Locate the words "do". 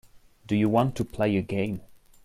0.47-0.55